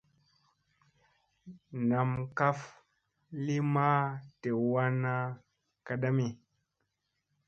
Nam 1.89 2.09
kaf 2.37 2.59
li 3.45 3.57
maa 3.73 4.01
dew 4.41 4.57
wanna 4.73 5.13
kadami. 5.87 6.27